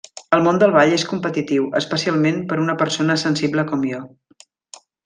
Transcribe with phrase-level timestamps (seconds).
[0.35, 4.05] El món del ball és competitiu, especialment per una persona sensible com jo.